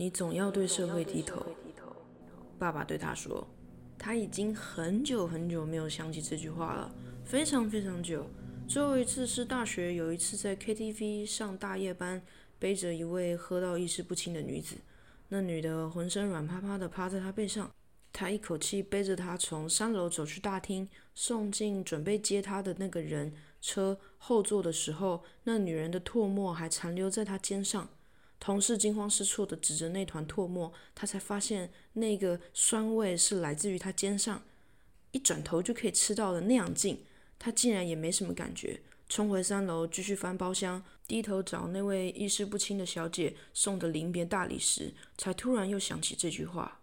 [0.00, 1.44] 你总要对社会低头。
[2.58, 3.46] 爸爸对他说
[4.00, 6.90] ：“他已经很久很久没有想起这句话了，
[7.22, 8.24] 非常非常久。
[8.66, 12.22] 最后一次是大学有一次在 KTV 上大夜班，
[12.58, 14.76] 背着一位喝到意识不清的女子。
[15.28, 17.70] 那女的浑身软趴趴的趴在他背上，
[18.10, 27.86] 他一口气背着她从三楼走去大厅，送进准备接她的那个人车后座的时候，那女人的唾沫还残留在他肩上。”
[28.40, 34.42] 同事惊慌失措地指着那团唾沫，他才发现那个酸味是来自于他肩上，
[35.12, 37.04] 一转头就可以吃到的那样近，
[37.38, 38.80] 他竟然也没什么感觉，
[39.10, 46.80] 冲回三楼继续翻包厢，低头找那位意识不清的小姐送的临别大礼时，才突然又想起这句话：“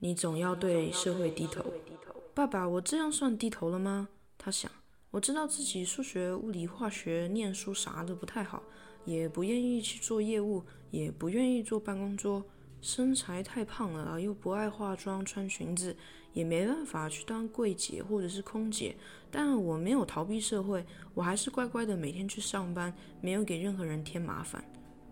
[0.00, 1.64] 你总要对社会低头。”
[2.34, 4.08] 爸爸，我这样算低头了吗？
[4.36, 4.68] 他想，
[5.12, 8.64] 我知道自己数学、物理、化学、念书啥的不太好。
[9.04, 12.44] 也不愿意去做业务，也不愿意坐办公桌，
[12.80, 15.96] 身材太胖了，又不爱化妆穿裙子，
[16.32, 18.96] 也没办法去当柜姐或者是空姐。
[19.30, 24.64] 但我没有逃避社会，我还是乖乖的每天去上班，没有给任何人添麻烦。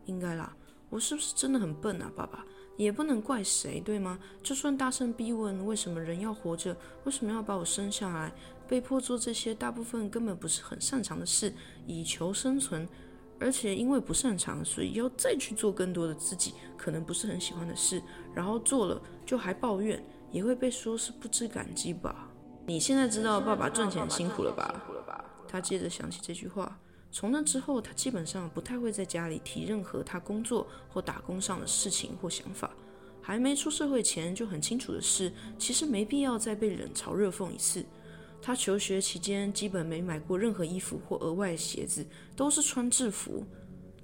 [0.06, 0.56] 应该啦，
[0.90, 2.44] 我是不是真的很笨啊，爸爸？
[2.78, 4.18] 也不能怪谁，对吗？
[4.42, 8.32] 就算大声逼问为什么人要活着，为什么要把我生下来，
[8.66, 11.52] 被迫做这些大部分根本不是很擅长的事，
[11.86, 12.88] 以求生存。
[13.42, 18.00] 而且因为不擅长，所以要再去做更多的自己可能不是很喜欢的事，
[18.32, 22.28] 然后做了就还抱怨，也会被说是不知感激吧？
[22.64, 24.80] 你现在知道爸爸赚钱辛苦了吧？
[25.48, 26.78] 他接着想起这句话，
[27.10, 32.70] 从那之后，他基本上不太会在家里提任何他工作或打工上的事情或想法。
[33.20, 37.84] 还没出社会前就很清楚的是，其实没必要再被冷嘲热讽一次。
[38.42, 42.04] 他求学期间基本没买过任何衣服或额外鞋子，
[42.34, 43.46] 都是穿制服。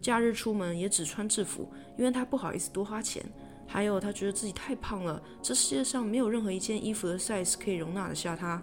[0.00, 3.22] 假日出门也只穿制服，因为他不好意思多花钱。
[3.66, 8.62] 还有他觉得自己太胖了，这世界上没有任何一件衣服的 size 可以容纳得下他。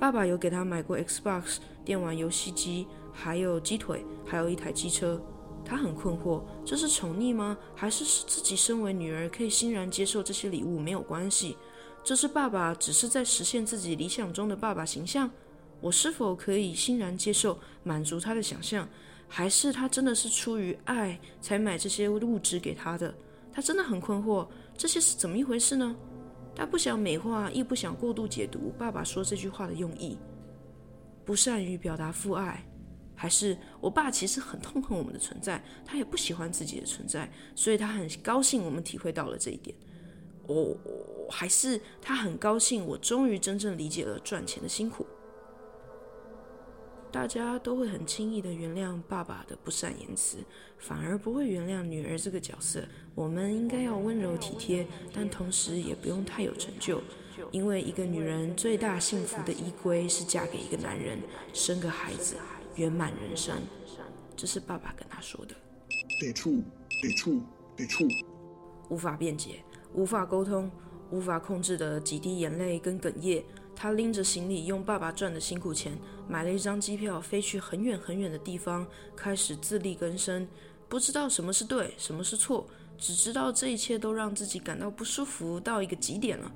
[0.00, 5.22] 爸爸有给他买过 Xbox 电玩游戏机，还有鸡腿，还有一台机车。
[5.64, 7.58] 他很困惑，这是宠溺吗？
[7.74, 11.56] 还是是自己身为女儿可以欣然接受这些礼物没有关系？
[12.08, 15.30] 这是爸爸只是在实现自己理想中的爸爸形象，
[15.78, 18.88] 我是否可以欣然接受，满足他的想象？
[19.28, 23.14] 还是他真的是出于爱才买这些物质给他的？
[23.52, 25.94] 他真的很困惑，这些是怎么一回事呢？
[26.56, 30.16] 他不想美化，亦不想过度解读爸爸说这句话的用意。
[31.26, 32.66] 不善于表达父爱，
[33.14, 39.76] 还是我爸其实很痛恨我们的存在，他也不喜欢自己的存在，所以他很高兴我们体会到了这一点。
[40.48, 40.76] 哦。
[41.30, 45.06] 还是他很高兴，我终于真正理解了赚钱的辛苦。
[47.10, 50.38] 大家都会很轻易的原谅爸爸的不善言辞，
[50.76, 52.82] 反而不会原谅女儿这个角色。
[53.14, 57.00] 我们应该要温柔体贴，但同时也不用太有成就，
[57.50, 61.18] 因为一个女人最大幸福的依归是嫁给一个男人，
[61.54, 62.36] 生个孩子，
[62.76, 63.56] 圆满人生。
[64.36, 65.54] 这是爸爸跟他说的。
[66.20, 66.62] 得处，
[67.02, 67.40] 得处，
[67.74, 68.06] 得处，
[68.90, 69.64] 无法辩解，
[69.98, 70.70] 无法沟通。
[71.10, 73.42] 无法控制的几滴眼泪跟哽咽，
[73.74, 75.98] 他拎着行李，用爸爸赚的辛苦钱
[76.28, 80.46] 买了一张机票，飞去很远很远的地方，开始自力更生。
[80.86, 82.66] 不知道什么是对，什么是错，
[82.98, 86.52] 只知道这一切都让自己感到不舒服到一个极点了。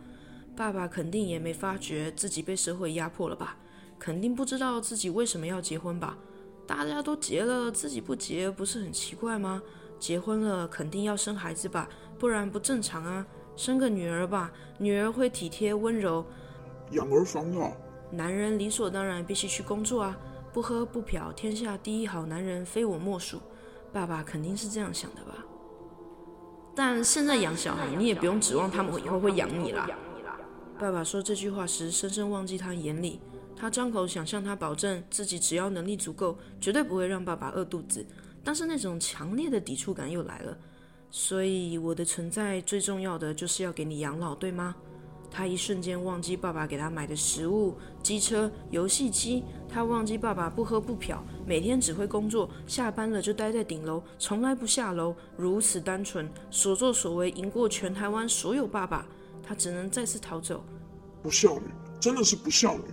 [0.54, 3.56] 爸爸肯定也没发觉自己被社会压迫了吧？
[3.98, 6.18] 肯定不知道自己为什么要结婚吧？
[6.66, 9.62] 大家都结了，自己不结不是很奇怪吗？
[10.02, 11.88] 结婚了肯定要生孩子吧？
[12.18, 13.24] 不然不正常啊！
[13.54, 16.26] 生个女儿吧，女儿会体贴温柔，
[16.90, 17.70] 养儿防老。
[18.10, 20.18] 男人理所当然必须去工作啊，
[20.52, 23.40] 不喝不嫖，天下第一好男人非我莫属。
[23.92, 25.36] 爸爸肯定是这样想的吧？
[26.74, 29.88] 但现在养小孩，你也不用指望他们以后会养你啦。
[30.80, 33.20] 爸爸说这句话时，深深忘记他眼里。
[33.54, 38.04] 他张口想向他保证，自己只要能力足够，绝对不会让爸爸饿肚子。
[38.44, 40.56] 但是那种强烈的抵触感又来了。
[41.10, 44.74] 所以我的存在最重要的就是要给你养老，对吗？
[45.30, 59.06] 他一瞬间忘记爸爸给他买的食物、机车、游戏机，他忘记爸爸不喝不嫖，每天只会工作，下班了就待在顶楼，从来不下楼，如此单纯，所作所为赢过全台湾所有爸爸，
[59.42, 60.62] 他只能再次逃走。
[61.22, 61.66] 不孝女，
[61.98, 62.84] 真的是不孝女。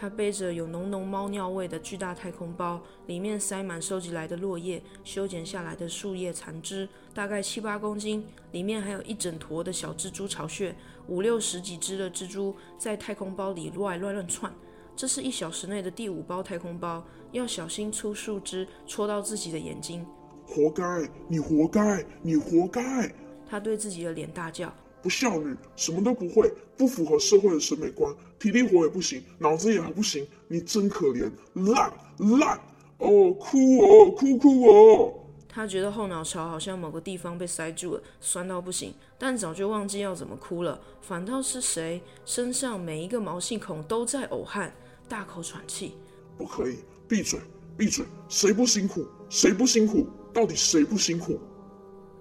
[0.00, 8.24] 他背着有浓浓猫尿味的巨大太空包，里面塞满收集来的落叶、修剪下来的树叶残枝，大概七八公斤。
[8.52, 10.72] 里面还有一整坨的小蜘蛛巢穴，
[11.08, 14.52] 五六十几只的蜘蛛在太空包里乱乱乱窜。
[14.94, 20.06] 这是一小时内的第五包太空包，要小心粗树枝戳到自己的眼睛。
[20.46, 20.84] 活该，
[21.26, 23.12] 你活该，你活该！
[23.50, 24.72] 他对自己的脸大叫。
[25.02, 31.92] 不孝女，什么都不会，不符合社会的审美观，体力活也不行，脑子也还不行，你真可怜，烂
[32.38, 32.60] 烂
[32.98, 35.14] 哦，哭哦，哭哭哦。
[35.48, 40.80] 他觉得后脑勺好像某个地方被塞住了，酸到不行，但早就忘记要怎么哭了。
[41.00, 44.72] 反倒是谁身上每一个毛细孔都在呕汗，
[45.08, 45.94] 大口喘气。
[46.36, 46.76] 不可以，
[47.08, 47.40] 闭嘴，
[47.76, 48.04] 闭嘴！
[48.28, 49.04] 谁不辛苦？
[49.28, 50.06] 谁不辛苦？
[50.32, 51.40] 到底谁不辛苦？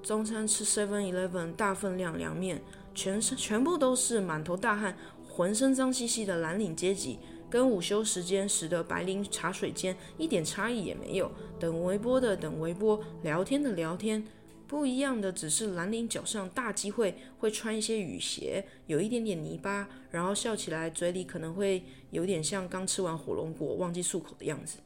[0.08, 2.62] 中餐吃 Seven Eleven 大分量凉面，
[2.96, 4.96] 全身全部都是满头大汗、
[5.28, 7.20] 浑身脏兮兮的蓝领阶级，
[7.50, 11.30] 跟午休时间时的白领茶水间一点差异也没有。
[11.60, 14.26] 等微波的等微波，聊天的聊天，
[14.66, 24.78] 不一样的只是蓝领脚上大机会会穿一些雨鞋，有一点点泥巴，然后笑起来嘴里可能会有点像刚吃完火龙果忘记漱口的样子。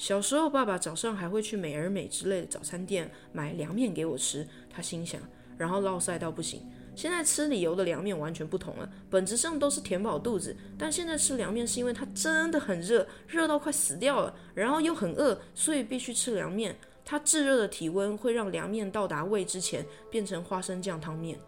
[0.00, 5.20] 小时候，爸爸早上还会去美而美之类的早餐店买凉面给我吃，他心想，
[5.58, 6.62] 然后落塞到不行。
[6.96, 16.74] 现在吃理由的凉面完全不同了，本质上都是填饱肚子，但现在吃凉面是因为它真的很热，热到快死掉了，然后又很饿，所以必须吃凉面。
[17.04, 21.38] 它炙热的体温会让凉面到达胃之前变成花生酱汤面。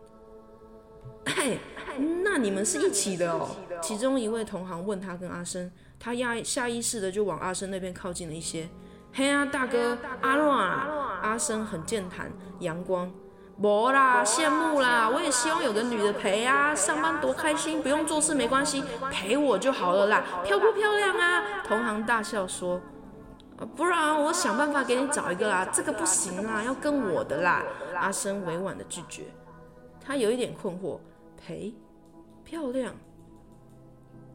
[2.22, 3.48] 那你们是一起的哦？
[3.82, 5.72] 其中一位同行问他跟阿生。
[6.04, 8.68] 他下下意识的就往阿生那边靠近了一些。
[9.14, 10.68] 嘿啊，大哥，阿乱，
[11.22, 12.28] 阿生很健谈，
[12.58, 13.08] 阳光。
[13.56, 18.82] 没啦，羡慕啦，我也希望有个女的陪啊，上班多开心，不用做事没关系，
[19.12, 20.24] 陪我就好了啦。
[20.42, 21.62] 漂不漂亮啊？
[21.62, 22.80] 同行大笑说。
[23.76, 27.62] 不然我想办法给你找一个啦，这个不行啦，要跟我的啦。
[27.94, 29.22] 阿生委婉的拒绝。
[30.04, 30.98] 他有一点困惑，
[31.36, 31.72] 陪，
[32.42, 32.92] 漂亮。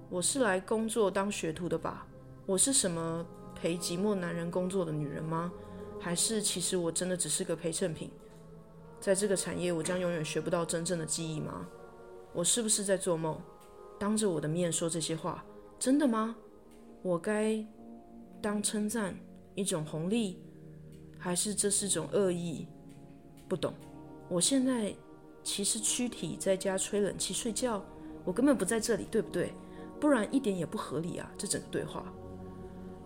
[0.09, 2.07] 我是来工作当学徒的吧？
[2.45, 5.51] 我是什么陪寂寞男人工作的女人吗？
[5.99, 8.09] 还是其实我真的只是个陪衬品？
[9.01, 11.67] 在这个产业，我将永远学不到真正的技艺吗？
[12.31, 13.37] 我是不是在做梦？
[13.99, 15.43] 当着我的面说这些话，
[15.77, 16.37] 真的吗？
[17.01, 17.61] 我该
[18.41, 19.13] 当称赞
[19.55, 20.41] 一种红利，
[21.19, 22.65] 还是这是种恶意？
[23.49, 23.73] 不懂。
[24.29, 24.95] 我现在
[25.43, 27.83] 其实躯体在家吹冷气睡觉，
[28.23, 29.51] 我根本不在这里，对不对？
[29.99, 31.31] 不然一点也不合理啊！
[31.37, 32.03] 这整个对话，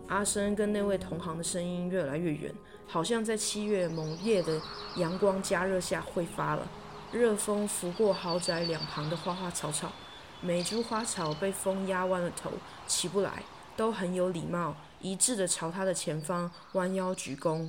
[0.08, 2.54] 阿生跟那位同行的声音越来越远，
[2.86, 4.60] 好像在七月猛烈的
[4.96, 6.70] 阳光加热下挥发了。
[7.10, 9.92] 热风拂过豪宅两旁的花花草草，
[10.40, 12.50] 每株花草被风压弯了头，
[12.86, 13.42] 起不来，
[13.76, 17.68] 都很有礼貌，一致的朝他的前方弯腰鞠躬。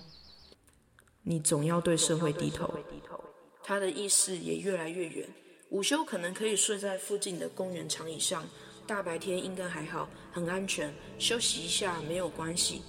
[1.24, 2.74] 你总要对社会低头。
[3.64, 5.28] 他的意识也越来越远。
[5.70, 8.46] 午休可能可以睡在附近的公园长椅上。
[8.86, 12.82] 大白天应该还好，很安全，休息一下没有关系。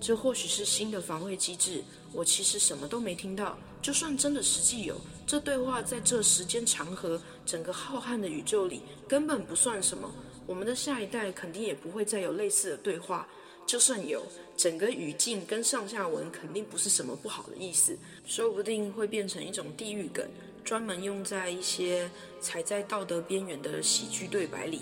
[0.00, 1.82] 这或许是新的防卫机制。
[2.12, 3.56] 我其实什么都没听到。
[3.80, 10.10] 就算真的实际有，这对话在这时间长河、整个浩瀚的宇宙里根本不算什么。
[10.46, 13.26] 我们的下一代肯定也不会再有类似的对话。
[13.66, 14.26] 就算有，
[14.56, 17.96] 整个语境跟上下文肯定不是什么不好的意思，
[18.26, 20.28] 说不定会变成一种地狱梗，
[20.64, 22.10] 专门用在一些
[22.40, 24.80] 踩在道德边缘的喜剧对白里。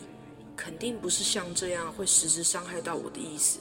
[0.58, 3.60] 肯定不是像这样会实质伤害到我的意思。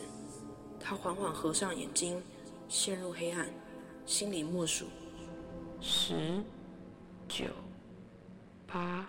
[0.79, 2.19] 他缓缓合上眼睛，
[2.67, 3.47] 陷入黑暗，
[4.07, 4.87] 心里默数：
[5.79, 6.43] 十、
[7.29, 7.45] 九、
[8.65, 9.07] 八。